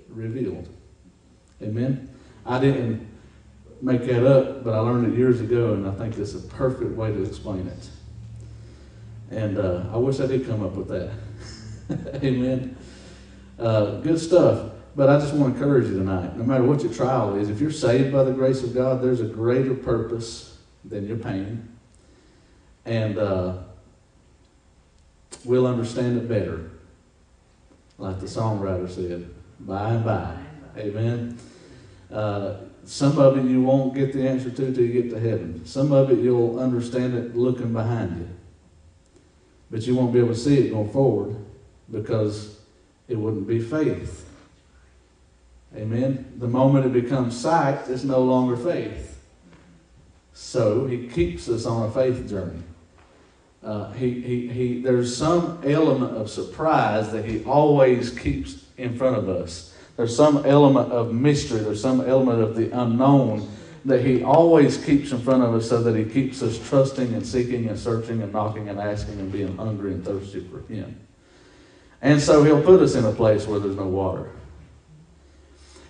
revealed. 0.09 0.69
Amen. 1.63 2.14
I 2.47 2.59
didn't 2.59 3.09
make 3.81 4.05
that 4.07 4.27
up, 4.27 4.65
but 4.65 4.75
I 4.75 4.79
learned 4.79 5.13
it 5.13 5.17
years 5.17 5.41
ago, 5.41 5.75
and 5.75 5.87
I 5.87 5.93
think 5.93 6.17
it's 6.19 6.35
a 6.35 6.41
perfect 6.41 6.93
way 6.93 7.13
to 7.13 7.23
explain 7.23 7.67
it. 7.67 7.91
And 9.31 9.59
uh, 9.59 9.85
I 9.93 9.97
wish 9.97 10.21
I 10.21 10.27
did 10.27 10.47
come 10.47 10.65
up 10.65 10.73
with 10.73 10.89
that. 10.89 11.11
Amen. 12.25 12.77
Uh, 13.59 13.97
good 14.01 14.19
stuff. 14.19 14.71
But 14.97 15.11
I 15.11 15.19
just 15.19 15.35
want 15.35 15.55
to 15.55 15.61
encourage 15.61 15.89
you 15.89 15.99
tonight 15.99 16.37
no 16.37 16.45
matter 16.45 16.63
what 16.63 16.83
your 16.83 16.93
trial 16.93 17.35
is, 17.35 17.51
if 17.51 17.61
you're 17.61 17.73
saved 17.73 18.13
by 18.13 18.23
the 18.23 18.31
grace 18.31 18.63
of 18.63 18.75
God, 18.75 19.03
there's 19.03 19.21
a 19.21 19.27
greater 19.27 19.75
purpose 19.75 20.59
than 20.85 21.07
your 21.09 21.17
pain. 21.17 21.69
And 22.85 23.19
uh, 23.19 23.57
we'll 25.45 25.67
understand 25.67 26.19
it 26.19 26.29
better. 26.29 26.71
Like 27.99 28.21
the 28.21 28.27
songwriter 28.27 28.89
said, 28.89 29.29
by 29.61 29.91
and 29.91 30.05
by. 30.05 30.37
Amen. 30.77 31.39
Uh, 32.15 32.59
some 32.85 33.19
of 33.19 33.37
it 33.37 33.45
you 33.45 33.61
won't 33.63 33.93
get 33.93 34.13
the 34.13 34.27
answer 34.27 34.49
to 34.49 34.73
till 34.73 34.85
you 34.85 35.03
get 35.03 35.11
to 35.11 35.19
heaven. 35.19 35.65
Some 35.67 35.91
of 35.91 36.11
it 36.13 36.21
you'll 36.21 36.61
understand 36.61 37.15
it 37.15 37.35
looking 37.35 37.73
behind 37.73 38.17
you. 38.19 38.29
But 39.71 39.85
you 39.87 39.97
won't 39.97 40.13
be 40.13 40.21
able 40.21 40.29
to 40.29 40.37
see 40.37 40.59
it 40.59 40.71
going 40.71 40.91
forward 40.91 41.37
because 41.91 42.61
it 43.09 43.17
wouldn't 43.17 43.49
be 43.49 43.59
faith. 43.59 44.31
Amen. 45.77 46.33
The 46.39 46.47
moment 46.47 46.87
it 46.87 46.93
becomes 46.93 47.37
sight, 47.37 47.89
it's 47.89 48.05
no 48.05 48.23
longer 48.23 48.57
faith. 48.57 49.19
So 50.33 50.87
he 50.87 51.09
keeps 51.09 51.49
us 51.49 51.67
on 51.67 51.89
a 51.89 51.91
faith 51.91 52.29
journey. 52.29 52.63
Uh, 53.63 53.91
he, 53.93 54.21
he, 54.21 54.49
he, 54.49 54.83
there's 54.83 55.17
some 55.17 55.61
element 55.65 56.17
of 56.17 56.31
surprise 56.31 57.11
that 57.13 57.25
he 57.25 57.43
always 57.45 58.17
keeps 58.17 58.67
in 58.77 58.97
front 58.97 59.17
of 59.17 59.29
us. 59.29 59.74
There's 59.97 60.15
some 60.15 60.45
element 60.45 60.91
of 60.91 61.13
mystery. 61.13 61.61
There's 61.61 61.81
some 61.81 62.01
element 62.01 62.43
of 62.43 62.57
the 62.57 62.71
unknown 62.71 63.49
that 63.85 64.05
he 64.05 64.23
always 64.23 64.83
keeps 64.83 65.13
in 65.13 65.21
front 65.21 65.43
of 65.43 65.55
us 65.55 65.69
so 65.69 65.83
that 65.83 65.95
he 65.95 66.05
keeps 66.05 66.43
us 66.43 66.59
trusting 66.69 67.13
and 67.15 67.25
seeking 67.25 67.69
and 67.69 67.79
searching 67.79 68.23
and 68.23 68.33
knocking 68.33 68.69
and 68.69 68.81
asking 68.81 69.21
and 69.21 69.31
being 69.31 69.57
hungry 69.57 69.93
and 69.93 70.05
thirsty 70.05 70.41
for 70.41 70.61
him. 70.73 70.99
And 72.01 72.21
so 72.21 72.43
he'll 72.45 72.63
put 72.63 72.81
us 72.81 72.95
in 72.95 73.05
a 73.05 73.13
place 73.13 73.47
where 73.47 73.61
there's 73.61 73.77
no 73.77 73.87
water. 73.87 74.31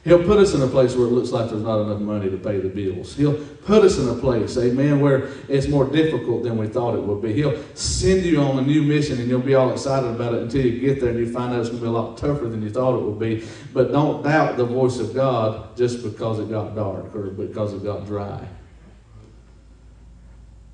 He'll 0.05 0.23
put 0.23 0.37
us 0.37 0.53
in 0.53 0.61
a 0.61 0.67
place 0.67 0.95
where 0.95 1.07
it 1.07 1.13
looks 1.13 1.31
like 1.31 1.49
there's 1.49 1.63
not 1.63 1.81
enough 1.81 1.99
money 1.99 2.29
to 2.29 2.37
pay 2.37 2.61
the 2.61 2.69
bills. 2.69 3.17
He'll 3.17 3.43
put 3.65 3.85
us 3.85 3.99
in 3.99 4.07
a 4.11 4.15
place, 4.15 4.59
amen, 4.59 5.01
where 5.01 5.31
it's 5.49 5.67
more 5.67 5.87
difficult 5.87 6.43
than 6.43 6.59
we 6.59 6.67
thought 6.67 6.95
it 6.95 7.03
would 7.03 7.23
be. 7.23 7.33
He'll 7.33 7.59
send 7.73 8.23
you 8.23 8.43
on 8.43 8.59
a 8.59 8.63
new 8.63 8.83
mission 8.83 9.19
and 9.19 9.31
you'll 9.31 9.41
be 9.41 9.55
all 9.55 9.73
excited 9.73 10.11
about 10.11 10.35
it 10.35 10.43
until 10.43 10.65
you 10.67 10.79
get 10.79 11.01
there 11.01 11.09
and 11.09 11.19
you 11.19 11.33
find 11.33 11.55
out 11.55 11.61
it's 11.61 11.71
going 11.71 11.81
to 11.81 11.87
be 11.87 11.89
a 11.89 11.93
lot 11.93 12.19
tougher 12.19 12.49
than 12.49 12.61
you 12.61 12.69
thought 12.69 12.99
it 12.99 13.03
would 13.03 13.19
be. 13.19 13.47
But 13.73 13.93
don't 13.93 14.23
doubt 14.23 14.59
the 14.59 14.67
voice 14.67 14.99
of 14.99 15.15
God 15.15 15.75
just 15.75 16.03
because 16.03 16.39
it 16.39 16.51
got 16.51 16.77
dark 16.77 17.17
or 17.17 17.31
because 17.31 17.73
it 17.73 17.83
got 17.83 18.05
dry. 18.05 18.47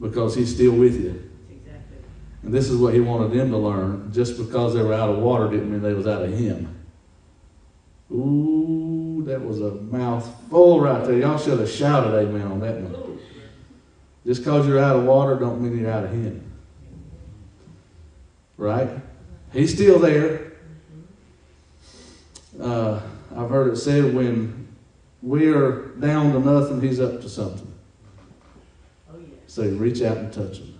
Because 0.01 0.35
He's 0.35 0.53
still 0.53 0.73
with 0.73 1.01
you. 1.01 1.31
And 2.43 2.53
this 2.53 2.69
is 2.69 2.77
what 2.79 2.95
He 2.95 3.01
wanted 3.01 3.31
them 3.39 3.53
to 3.53 3.59
learn. 3.59 4.11
Just 4.13 4.39
because 4.39 4.75
they 4.75 4.83
were 4.83 4.95
out 4.95 5.11
of 5.11 5.19
water 5.19 5.49
didn't 5.49 5.71
mean 5.71 5.83
they 5.83 5.95
was 5.95 6.09
out 6.09 6.23
of 6.23 6.37
Him. 6.37 6.77
Ooh, 8.11 9.10
that 9.25 9.45
was 9.45 9.61
a 9.61 9.73
mouthful 9.73 10.81
right 10.81 11.05
there. 11.05 11.19
Y'all 11.19 11.39
should 11.39 11.59
have 11.59 11.71
shouted 11.71 12.17
amen 12.17 12.47
on 12.47 12.61
that 12.61 12.81
one. 12.81 13.19
Just 14.27 14.43
because 14.43 14.67
you're 14.67 14.79
out 14.79 14.97
of 14.97 15.05
water 15.05 15.37
don't 15.37 15.61
mean 15.61 15.79
you're 15.79 15.91
out 15.91 16.05
of 16.05 16.11
Him. 16.11 16.50
Right? 18.57 18.91
He's 19.53 19.73
still 19.73 19.99
there. 19.99 20.53
Uh, 22.61 23.00
I've 23.35 23.49
heard 23.49 23.73
it 23.73 23.77
said 23.77 24.15
when 24.15 24.69
we 25.23 25.49
are 25.49 25.87
down 25.99 26.33
to 26.33 26.41
nothing, 26.41 26.81
He's 26.81 27.00
up 27.00 27.21
to 27.23 27.29
something. 27.29 27.73
So 29.47 29.69
reach 29.69 30.03
out 30.03 30.19
and 30.19 30.33
touch 30.33 30.59
Him. 30.59 30.79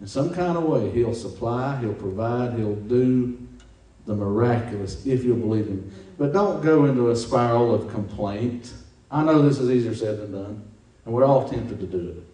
In 0.00 0.06
some 0.06 0.32
kind 0.32 0.56
of 0.56 0.64
way, 0.64 0.90
He'll 0.90 1.14
supply, 1.14 1.78
He'll 1.80 1.94
provide, 1.94 2.58
He'll 2.58 2.76
do 2.76 3.38
the 4.06 4.14
miraculous 4.14 5.06
if 5.06 5.24
you'll 5.24 5.36
believe 5.36 5.66
Him. 5.66 5.92
But 6.18 6.32
don't 6.32 6.62
go 6.62 6.84
into 6.84 7.10
a 7.10 7.16
spiral 7.16 7.74
of 7.74 7.90
complaint. 7.90 8.72
I 9.10 9.22
know 9.22 9.42
this 9.42 9.58
is 9.58 9.70
easier 9.70 9.94
said 9.94 10.18
than 10.18 10.32
done, 10.32 10.62
and 11.04 11.14
we're 11.14 11.24
all 11.24 11.48
tempted 11.48 11.80
to 11.80 11.86
do 11.86 12.08
it. 12.10 12.24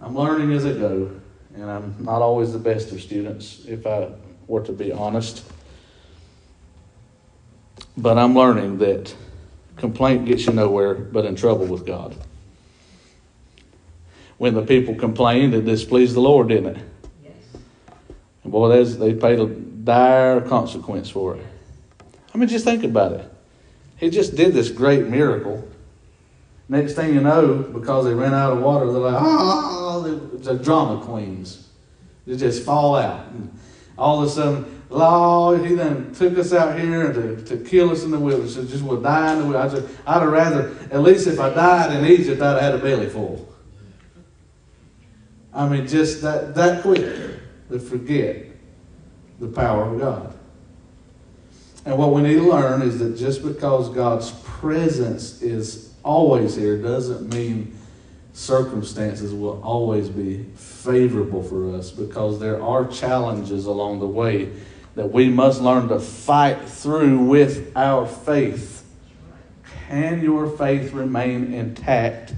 I'm 0.00 0.16
learning 0.16 0.52
as 0.52 0.64
I 0.64 0.72
go, 0.72 1.10
and 1.54 1.70
I'm 1.70 1.94
not 1.98 2.22
always 2.22 2.52
the 2.52 2.58
best 2.58 2.92
of 2.92 3.00
students, 3.00 3.64
if 3.66 3.86
I 3.86 4.10
were 4.46 4.62
to 4.62 4.72
be 4.72 4.92
honest. 4.92 5.44
But 7.96 8.18
I'm 8.18 8.34
learning 8.34 8.78
that 8.78 9.14
complaint 9.76 10.26
gets 10.26 10.46
you 10.46 10.52
nowhere 10.52 10.94
but 10.94 11.24
in 11.24 11.36
trouble 11.36 11.66
with 11.66 11.84
God. 11.86 12.16
When 14.38 14.54
the 14.54 14.62
people 14.62 14.94
complained, 14.94 15.52
it 15.54 15.66
displeased 15.66 16.14
the 16.14 16.20
Lord, 16.20 16.48
didn't 16.48 16.76
it? 16.76 16.84
Yes. 17.22 17.34
And 18.42 18.52
boy, 18.52 18.84
they 18.84 19.12
paid 19.12 19.38
a 19.38 19.46
dire 19.90 20.40
consequence 20.42 21.10
for 21.10 21.34
it. 21.34 21.44
I 22.32 22.38
mean, 22.38 22.48
just 22.48 22.64
think 22.64 22.84
about 22.84 23.10
it. 23.10 23.28
He 23.96 24.08
just 24.08 24.36
did 24.36 24.54
this 24.54 24.70
great 24.70 25.08
miracle. 25.08 25.68
Next 26.68 26.94
thing 26.94 27.12
you 27.12 27.20
know, 27.20 27.56
because 27.56 28.04
they 28.04 28.14
ran 28.14 28.32
out 28.32 28.52
of 28.52 28.62
water, 28.62 28.86
they're 28.92 29.00
like, 29.00 29.18
oh, 29.18 30.36
the 30.38 30.54
drama 30.54 31.04
queens. 31.04 31.66
They 32.24 32.36
just 32.36 32.64
fall 32.64 32.94
out. 32.94 33.26
And 33.32 33.58
all 33.98 34.22
of 34.22 34.28
a 34.28 34.30
sudden, 34.30 34.82
Lord, 34.90 35.66
he 35.66 35.74
then 35.74 36.14
took 36.14 36.38
us 36.38 36.52
out 36.52 36.78
here 36.78 37.12
to, 37.12 37.44
to 37.46 37.56
kill 37.56 37.90
us 37.90 38.04
in 38.04 38.12
the 38.12 38.18
wilderness. 38.20 38.54
So 38.54 38.64
just 38.64 38.84
would 38.84 39.02
die 39.02 39.32
in 39.32 39.40
the 39.40 39.46
wilderness. 39.46 39.90
I'd, 40.06 40.20
have 40.20 40.30
rather, 40.30 40.72
at 40.92 41.02
least 41.02 41.26
if 41.26 41.40
I 41.40 41.50
died 41.50 41.96
in 41.96 42.06
Egypt, 42.08 42.40
I'd 42.40 42.62
have 42.62 42.62
had 42.62 42.74
a 42.76 42.78
belly 42.78 43.08
full. 43.08 43.52
I 45.52 45.68
mean, 45.68 45.88
just 45.88 46.22
that, 46.22 46.54
that 46.54 46.82
quick 46.82 47.00
to 47.70 47.80
forget 47.80 48.49
the 49.40 49.48
power 49.48 49.84
of 49.84 49.98
God. 49.98 50.34
And 51.86 51.96
what 51.96 52.12
we 52.12 52.22
need 52.22 52.34
to 52.34 52.48
learn 52.48 52.82
is 52.82 52.98
that 52.98 53.16
just 53.16 53.42
because 53.42 53.88
God's 53.88 54.30
presence 54.30 55.40
is 55.40 55.94
always 56.04 56.54
here 56.54 56.80
doesn't 56.80 57.32
mean 57.32 57.76
circumstances 58.34 59.32
will 59.32 59.60
always 59.62 60.08
be 60.08 60.44
favorable 60.54 61.42
for 61.42 61.74
us 61.74 61.90
because 61.90 62.38
there 62.38 62.62
are 62.62 62.86
challenges 62.86 63.66
along 63.66 64.00
the 64.00 64.06
way 64.06 64.50
that 64.94 65.10
we 65.10 65.28
must 65.28 65.60
learn 65.60 65.88
to 65.88 65.98
fight 65.98 66.68
through 66.68 67.18
with 67.18 67.72
our 67.76 68.06
faith. 68.06 68.84
Can 69.88 70.22
your 70.22 70.48
faith 70.48 70.92
remain 70.92 71.54
intact 71.54 72.34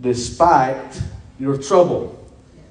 despite 0.00 1.00
your 1.38 1.58
trouble? 1.58 2.19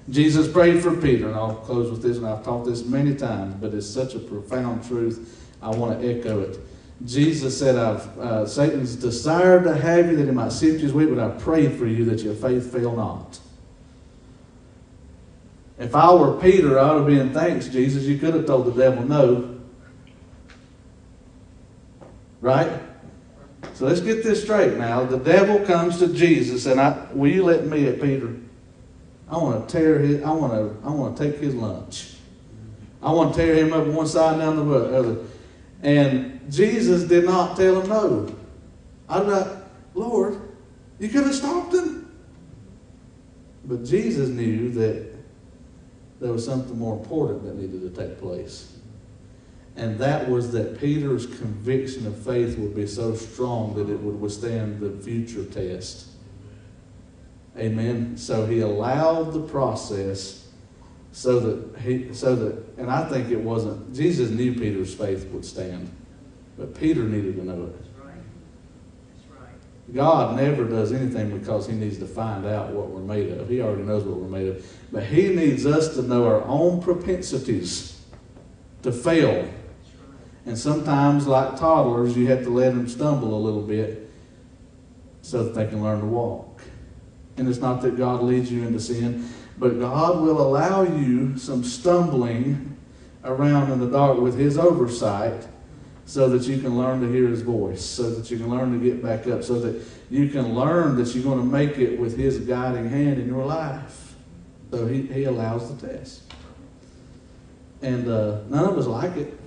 Jesus 0.09 0.51
prayed 0.51 0.81
for 0.81 0.95
Peter, 0.95 1.27
and 1.27 1.35
I'll 1.35 1.55
close 1.55 1.91
with 1.91 2.01
this, 2.01 2.17
and 2.17 2.25
I've 2.25 2.43
taught 2.43 2.65
this 2.65 2.83
many 2.83 3.13
times, 3.15 3.55
but 3.59 3.73
it's 3.73 3.87
such 3.87 4.15
a 4.15 4.19
profound 4.19 4.87
truth. 4.87 5.47
I 5.61 5.69
want 5.69 5.99
to 5.99 6.19
echo 6.19 6.41
it. 6.41 6.59
Jesus 7.05 7.57
said, 7.57 7.75
I've, 7.75 8.19
uh, 8.19 8.45
Satan's 8.45 8.95
desired 8.95 9.63
to 9.65 9.75
have 9.75 10.09
you 10.09 10.17
that 10.17 10.25
he 10.25 10.31
might 10.31 10.51
sift 10.51 10.81
you 10.81 10.87
as 10.87 10.93
wheat, 10.93 11.09
but 11.13 11.19
I 11.19 11.29
prayed 11.37 11.73
for 11.73 11.85
you 11.85 12.05
that 12.05 12.21
your 12.21 12.33
faith 12.33 12.71
fail 12.71 12.95
not. 12.95 13.39
If 15.77 15.95
I 15.95 16.13
were 16.13 16.37
Peter, 16.39 16.77
I 16.77 16.93
would 16.93 16.97
have 16.99 17.07
been, 17.07 17.33
thanks, 17.33 17.69
Jesus. 17.69 18.03
You 18.03 18.17
could 18.17 18.33
have 18.33 18.45
told 18.45 18.65
the 18.65 18.71
devil 18.71 19.03
no. 19.05 19.59
Right? 22.41 22.81
So 23.75 23.85
let's 23.85 24.01
get 24.01 24.23
this 24.23 24.43
straight 24.43 24.77
now. 24.77 25.05
The 25.05 25.17
devil 25.17 25.59
comes 25.65 25.99
to 25.99 26.13
Jesus, 26.13 26.65
and 26.65 26.81
I, 26.81 27.07
will 27.13 27.31
you 27.31 27.43
let 27.43 27.65
me 27.65 27.87
at 27.87 28.01
Peter? 28.01 28.35
I 29.29 29.37
want 29.37 29.67
to 29.67 29.77
tear 29.77 29.99
his, 29.99 30.23
I 30.23 30.31
want 30.31 30.53
to, 30.53 30.87
I 30.87 30.91
want 30.91 31.17
to 31.17 31.23
take 31.23 31.39
his 31.39 31.53
lunch. 31.53 32.15
I 33.01 33.11
want 33.11 33.35
to 33.35 33.41
tear 33.41 33.55
him 33.55 33.73
up 33.73 33.85
one 33.87 34.07
side 34.07 34.33
and 34.33 34.41
down 34.41 34.69
the 34.69 34.97
other. 34.97 35.17
And 35.81 36.41
Jesus 36.51 37.03
did 37.03 37.25
not 37.25 37.55
tell 37.55 37.81
him 37.81 37.89
no. 37.89 38.35
I'm 39.07 39.27
not, 39.27 39.47
Lord, 39.93 40.39
you 40.99 41.09
could 41.09 41.23
have 41.23 41.35
stopped 41.35 41.73
him. 41.73 42.11
But 43.65 43.85
Jesus 43.85 44.29
knew 44.29 44.71
that 44.71 45.09
there 46.19 46.31
was 46.31 46.45
something 46.45 46.77
more 46.77 46.97
important 46.97 47.43
that 47.43 47.55
needed 47.55 47.81
to 47.81 47.89
take 47.89 48.19
place. 48.19 48.75
And 49.75 49.97
that 49.99 50.29
was 50.29 50.51
that 50.51 50.79
Peter's 50.79 51.25
conviction 51.25 52.05
of 52.05 52.17
faith 52.17 52.57
would 52.57 52.75
be 52.75 52.87
so 52.87 53.15
strong 53.15 53.75
that 53.75 53.89
it 53.89 53.99
would 53.99 54.19
withstand 54.19 54.81
the 54.81 54.91
future 55.03 55.45
test. 55.45 56.07
Amen. 57.59 58.15
So 58.17 58.45
he 58.45 58.61
allowed 58.61 59.33
the 59.33 59.41
process 59.41 60.47
so 61.11 61.39
that 61.39 61.79
he 61.81 62.13
so 62.13 62.35
that 62.35 62.77
and 62.77 62.89
I 62.89 63.07
think 63.09 63.29
it 63.31 63.39
wasn't 63.39 63.93
Jesus 63.93 64.29
knew 64.29 64.53
Peter's 64.53 64.93
faith 64.93 65.27
would 65.31 65.43
stand, 65.43 65.91
but 66.57 66.79
Peter 66.79 67.03
needed 67.03 67.35
to 67.35 67.43
know 67.43 67.65
it. 67.65 67.75
That's 67.75 68.05
right. 68.05 68.13
That's 69.15 69.41
right. 69.41 69.93
God 69.93 70.37
never 70.37 70.63
does 70.63 70.93
anything 70.93 71.37
because 71.37 71.67
he 71.67 71.73
needs 71.73 71.97
to 71.97 72.07
find 72.07 72.45
out 72.45 72.69
what 72.69 72.87
we're 72.89 73.01
made 73.01 73.31
of. 73.31 73.49
He 73.49 73.61
already 73.61 73.83
knows 73.83 74.03
what 74.03 74.17
we're 74.17 74.29
made 74.29 74.47
of. 74.47 74.65
But 74.91 75.03
he 75.03 75.29
needs 75.29 75.65
us 75.65 75.95
to 75.95 76.01
know 76.01 76.25
our 76.27 76.43
own 76.43 76.81
propensities 76.81 77.99
to 78.83 78.91
fail. 78.91 79.43
Right. 79.43 79.51
And 80.45 80.57
sometimes, 80.57 81.27
like 81.27 81.59
toddlers, 81.59 82.15
you 82.15 82.27
have 82.27 82.43
to 82.43 82.49
let 82.49 82.73
them 82.73 82.87
stumble 82.87 83.35
a 83.35 83.41
little 83.41 83.61
bit 83.61 84.09
so 85.21 85.43
that 85.43 85.53
they 85.53 85.67
can 85.67 85.83
learn 85.83 85.99
to 85.99 86.05
walk. 86.05 86.48
And 87.39 87.47
it's 87.47 87.59
not 87.59 87.81
that 87.83 87.97
God 87.97 88.21
leads 88.21 88.51
you 88.51 88.67
into 88.67 88.81
sin, 88.81 89.29
but 89.57 89.79
God 89.79 90.21
will 90.21 90.41
allow 90.41 90.83
you 90.83 91.37
some 91.37 91.63
stumbling 91.63 92.77
around 93.23 93.71
in 93.71 93.79
the 93.79 93.87
dark 93.87 94.19
with 94.19 94.37
His 94.37 94.57
oversight 94.57 95.47
so 96.05 96.27
that 96.29 96.43
you 96.43 96.59
can 96.59 96.77
learn 96.77 96.99
to 97.01 97.09
hear 97.09 97.29
His 97.29 97.41
voice, 97.41 97.83
so 97.83 98.09
that 98.09 98.29
you 98.29 98.37
can 98.37 98.49
learn 98.49 98.77
to 98.77 98.83
get 98.83 99.01
back 99.01 99.25
up, 99.27 99.43
so 99.43 99.59
that 99.61 99.81
you 100.09 100.27
can 100.27 100.53
learn 100.53 100.97
that 100.97 101.15
you're 101.15 101.23
going 101.23 101.39
to 101.39 101.45
make 101.45 101.77
it 101.77 101.97
with 101.97 102.17
His 102.17 102.39
guiding 102.39 102.89
hand 102.89 103.19
in 103.19 103.27
your 103.27 103.45
life. 103.45 104.15
So 104.71 104.85
He, 104.85 105.03
he 105.03 105.23
allows 105.23 105.73
the 105.73 105.87
test. 105.87 106.23
And 107.81 108.09
uh, 108.09 108.41
none 108.49 108.65
of 108.65 108.77
us 108.77 108.85
like 108.85 109.15
it. 109.15 109.39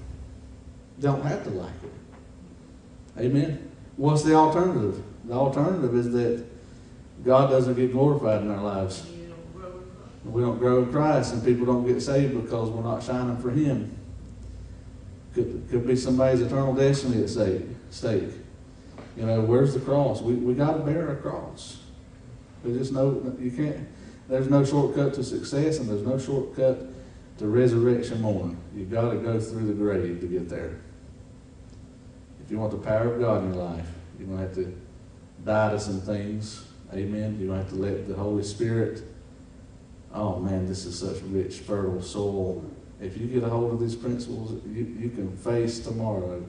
Don't 0.99 1.23
have 1.23 1.45
to 1.45 1.51
like 1.51 1.71
it. 1.85 3.21
Amen. 3.23 3.71
What's 3.97 4.23
the 4.23 4.35
alternative? 4.35 5.03
The 5.25 5.35
alternative 5.35 5.95
is 5.95 6.13
that 6.13 6.45
God 7.25 7.51
doesn't 7.51 7.75
get 7.75 7.93
glorified 7.93 8.43
in 8.43 8.51
our 8.51 8.63
lives. 8.63 9.07
We 10.25 10.43
don't 10.43 10.59
grow 10.59 10.83
in 10.83 10.93
Christ, 10.93 11.33
and 11.33 11.45
people 11.45 11.67
don't 11.67 11.87
get 11.87 12.01
saved 12.01 12.41
because 12.41 12.71
we're 12.71 12.83
not 12.83 13.03
shining 13.03 13.37
for 13.39 13.51
Him. 13.51 13.97
Could, 15.35 15.67
could 15.71 15.87
be 15.87 15.97
somebody's 15.97 16.43
eternal 16.43 16.75
destiny 16.75 17.23
at 17.23 17.31
stake. 17.31 17.63
stake. 17.91 18.31
You 19.17 19.27
know, 19.27 19.41
where's 19.41 19.75
the 19.75 19.81
cross? 19.81 20.21
We, 20.21 20.35
we 20.35 20.55
got 20.55 20.75
to 20.75 20.79
bear 20.79 21.11
a 21.11 21.17
cross. 21.17 21.79
There's 22.63 22.79
just 22.79 22.93
no, 22.93 23.35
you 23.39 23.51
can't, 23.51 23.89
there's 24.29 24.49
no 24.49 24.65
shortcut 24.65 25.15
to 25.15 25.25
success, 25.25 25.79
and 25.79 25.89
there's 25.89 26.07
no 26.07 26.19
shortcut 26.19 26.87
to 27.39 27.47
resurrection 27.47 28.21
morning. 28.21 28.57
You've 28.75 28.91
got 28.91 29.11
to 29.11 29.17
go 29.17 29.41
through 29.41 29.67
the 29.67 29.75
grave 29.75 30.21
to 30.21 30.27
get 30.27 30.49
there. 30.49 30.79
If 32.45 32.51
you 32.51 32.59
want 32.59 32.73
the 32.73 32.79
power 32.79 33.15
of 33.15 33.21
God 33.21 33.45
in 33.45 33.55
your 33.55 33.65
life, 33.65 33.87
you're 34.19 34.29
going 34.29 34.39
to 34.39 34.47
have 34.47 34.55
to 34.55 34.77
die 35.45 35.71
to 35.71 35.81
some 35.81 36.01
things. 36.01 36.65
Amen. 36.93 37.39
You're 37.39 37.49
going 37.49 37.65
to 37.65 37.65
have 37.65 37.71
to 37.71 37.77
let 37.77 38.09
the 38.09 38.15
Holy 38.15 38.43
Spirit 38.43 39.03
Oh 40.15 40.39
man, 40.39 40.67
this 40.67 40.85
is 40.85 40.99
such 40.99 41.23
rich, 41.23 41.61
fertile 41.61 42.03
soil. 42.03 42.65
If 43.01 43.17
you 43.17 43.27
get 43.27 43.43
a 43.43 43.49
hold 43.49 43.73
of 43.73 43.81
these 43.81 43.97
principles, 43.97 44.53
you, 44.67 44.85
you 44.99 45.11
can 45.11 45.35
face 45.37 45.81
tomorrow 45.81 46.45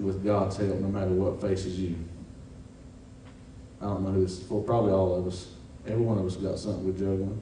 with 0.00 0.24
God's 0.24 0.56
help, 0.56 0.76
no 0.76 0.88
matter 0.88 1.10
what 1.10 1.40
faces 1.40 1.78
you. 1.78 1.96
I 3.80 3.86
don't 3.86 4.04
know 4.04 4.12
who 4.12 4.22
this 4.22 4.38
is 4.38 4.46
for, 4.46 4.62
probably 4.62 4.92
all 4.92 5.16
of 5.16 5.26
us. 5.26 5.48
Every 5.86 6.02
one 6.02 6.18
of 6.18 6.26
us 6.26 6.36
got 6.36 6.58
something 6.58 6.86
we're 6.86 6.98
juggling. 6.98 7.40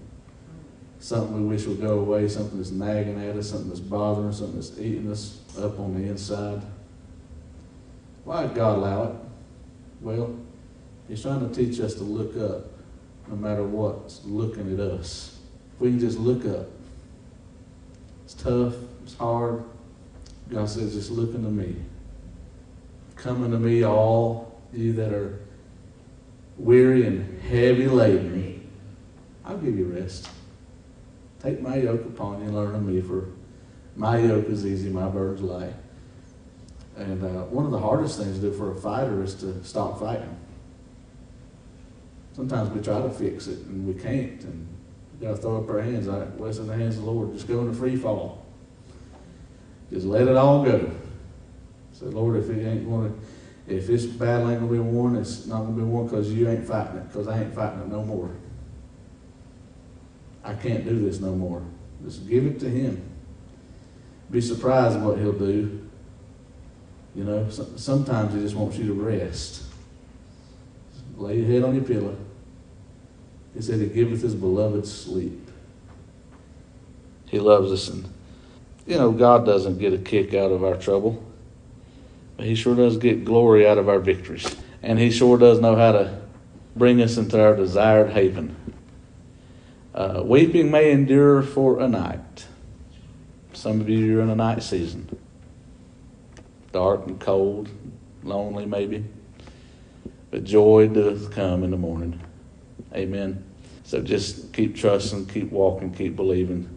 Something 0.99 1.43
we 1.43 1.55
wish 1.55 1.67
would 1.67 1.81
go 1.81 1.99
away, 2.01 2.29
something 2.29 2.57
that's 2.57 2.71
nagging 2.71 3.23
at 3.23 3.37
us, 3.37 3.51
something 3.51 3.69
that's 3.69 3.81
bothering 3.81 4.33
something 4.33 4.57
that's 4.57 4.79
eating 4.79 5.11
us 5.11 5.41
up 5.59 5.79
on 5.79 5.95
the 5.95 6.09
inside. 6.09 6.63
Why 8.25 8.47
did 8.47 8.55
God 8.55 8.79
allow 8.79 9.03
it? 9.05 9.15
Well, 10.01 10.35
He's 11.09 11.23
trying 11.23 11.49
to 11.49 11.55
teach 11.55 11.81
us 11.81 11.95
to 11.95 12.03
look 12.03 12.37
up 12.37 12.67
no 13.29 13.37
matter 13.37 13.63
what's 13.63 14.25
looking 14.25 14.73
at 14.73 14.81
us. 14.81 15.39
If 15.75 15.81
we 15.81 15.91
can 15.91 16.01
just 16.01 16.19
look 16.19 16.47
up. 16.47 16.67
It's 18.25 18.35
tough, 18.35 18.75
it's 19.03 19.17
hard. 19.17 19.65
God 20.49 20.69
says, 20.69 20.95
just 20.95 21.11
look 21.11 21.33
to 21.33 21.39
me. 21.39 21.77
Coming 23.17 23.51
to 23.51 23.59
me, 23.59 23.85
all 23.85 24.61
you 24.73 24.93
that 24.95 25.13
are 25.13 25.41
weary 26.57 27.07
and 27.07 27.41
heavy 27.43 27.87
laden. 27.87 28.71
I'll 29.45 29.59
give 29.59 29.79
you 29.79 29.87
rest. 29.87 30.29
Take 31.43 31.61
my 31.61 31.77
yoke 31.77 32.05
upon 32.07 32.41
you 32.41 32.47
and 32.47 32.55
learn 32.55 32.75
of 32.75 32.83
me, 32.83 33.01
for 33.03 33.29
my 33.97 34.19
yoke 34.19 34.47
is 34.47 34.65
easy, 34.65 34.89
my 34.89 35.09
burden's 35.09 35.43
light. 35.43 35.75
And 36.97 37.23
uh, 37.23 37.45
one 37.45 37.67
of 37.67 37.71
the 37.71 37.79
hardest 37.79 38.19
things 38.19 38.37
to 38.37 38.41
do 38.41 38.53
for 38.53 38.73
a 38.73 38.75
fighter 38.75 39.23
is 39.23 39.35
to 39.37 39.63
stop 39.65 39.99
fighting. 39.99 40.37
Sometimes 42.35 42.69
we 42.71 42.83
try 42.83 43.01
to 43.01 43.11
fix 43.11 43.47
it 43.47 43.61
and 43.61 43.87
we 43.87 43.95
can't, 43.95 44.43
and 44.43 44.69
we 45.13 45.27
gotta 45.27 45.41
throw 45.41 45.59
up 45.63 45.71
our 45.71 45.81
hands. 45.81 46.09
Well, 46.09 46.47
it's 46.47 46.59
in 46.59 46.67
the 46.67 46.75
hands 46.75 46.99
of 46.99 47.05
the 47.05 47.11
Lord. 47.11 47.33
Just 47.33 47.47
go 47.47 47.61
into 47.61 47.73
free 47.73 47.97
fall. 47.97 48.45
Just 49.91 50.05
let 50.05 50.27
it 50.27 50.37
all 50.37 50.65
go. 50.65 50.91
Say, 51.93 52.07
Lord, 52.07 52.37
if 52.37 52.51
it 52.51 52.67
ain't 52.67 52.91
gonna, 52.91 53.13
if 53.69 53.87
this 53.87 54.05
battle 54.05 54.51
ain't 54.51 54.61
gonna 54.61 54.73
be 54.73 54.81
won, 54.81 55.15
it's 55.15 55.47
not 55.47 55.61
gonna 55.61 55.77
be 55.77 55.83
won 55.83 56.07
because 56.07 56.33
you 56.33 56.49
ain't 56.49 56.67
fighting 56.67 56.97
it. 56.97 57.07
Because 57.07 57.29
I 57.29 57.41
ain't 57.41 57.55
fighting 57.55 57.83
it 57.83 57.89
no 57.89 58.03
more. 58.03 58.31
I 60.43 60.55
can't 60.55 60.85
do 60.85 60.99
this 60.99 61.21
no 61.21 61.37
more. 61.37 61.63
Just 62.05 62.29
give 62.29 62.47
it 62.47 62.59
to 62.61 62.69
Him. 62.69 63.01
Be 64.31 64.41
surprised 64.41 65.01
what 65.01 65.19
He'll 65.19 65.33
do. 65.33 65.89
You 67.15 67.23
know, 67.23 67.49
sometimes 67.49 68.35
He 68.35 68.41
just 68.41 68.57
wants 68.57 68.77
you 68.77 68.89
to 68.89 68.95
rest. 68.95 69.63
Lay 71.17 71.39
your 71.39 71.47
head 71.47 71.65
on 71.65 71.75
your 71.75 71.85
pillow. 71.85 72.17
He 73.55 73.63
said 73.63 73.81
he 73.81 73.87
giveth 73.87 74.23
his 74.23 74.35
beloved 74.35 74.87
sleep. 74.87 75.49
He 77.27 77.39
loves 77.39 77.71
us 77.71 77.89
and 77.89 78.09
you 78.87 78.99
know, 78.99 79.13
God 79.13 79.47
doesn't 79.47 79.79
get 79.79 79.93
a 79.93 79.99
kick 79.99 80.35
out 80.35 80.53
of 80.53 80.63
our 80.63 80.77
trouble. 80.77 81.25
But 82.37 82.47
he 82.47 82.55
sure 82.55 82.75
does 82.75 82.97
get 82.97 83.25
glory 83.25 83.67
out 83.67 83.79
of 83.79 83.89
our 83.89 83.99
victories. 83.99 84.57
And 84.83 84.99
he 84.99 85.11
sure 85.11 85.39
does 85.39 85.61
know 85.61 85.77
how 85.77 85.93
to 85.93 86.21
bring 86.77 87.01
us 87.01 87.17
into 87.17 87.41
our 87.41 87.57
desired 87.57 88.11
haven. 88.11 88.57
Uh, 89.95 90.23
weeping 90.25 90.71
may 90.71 90.91
endure 90.91 91.43
for 91.43 91.81
a 91.81 91.89
night. 91.89 92.47
Some 93.53 93.81
of 93.81 93.89
you 93.89 94.19
are 94.19 94.23
in 94.23 94.31
a 94.31 94.35
night 94.35 94.63
season. 94.63 95.17
Dark 96.73 97.07
and 97.07 97.21
cold, 97.21 97.71
lonely 98.25 98.67
maybe. 98.67 99.05
But 100.35 100.43
joy 100.43 100.89
does 100.89 101.29
come 101.29 101.63
in 101.63 101.71
the 101.71 101.77
morning. 101.77 102.21
Amen. 102.93 103.45
So 103.85 104.03
just 104.03 104.53
keep 104.53 104.75
trusting, 104.75 105.27
keep 105.27 105.53
walking, 105.53 105.95
keep 105.95 106.17
believing. 106.17 106.69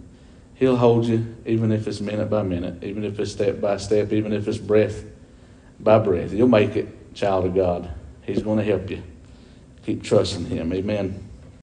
He'll 0.54 0.76
hold 0.76 1.06
you, 1.06 1.36
even 1.44 1.72
if 1.72 1.88
it's 1.88 2.00
minute 2.00 2.30
by 2.30 2.44
minute, 2.44 2.84
even 2.84 3.04
if 3.04 3.20
it's 3.20 3.32
step 3.32 3.60
by 3.60 3.78
step, 3.78 4.14
even 4.14 4.32
if 4.32 4.48
it's 4.48 4.60
breath 4.60 5.04
by 5.80 5.98
breath. 5.98 6.34
You'll 6.34 6.48
make 6.48 6.76
it, 6.76 7.16
child 7.16 7.46
of 7.46 7.56
God. 7.56 7.92
He's 8.22 8.44
going 8.44 8.60
to 8.60 8.64
help 8.64 8.92
you. 8.92 9.02
Keep 9.84 10.04
trusting 10.04 10.46
Him. 10.46 10.72
Amen. 10.72 11.27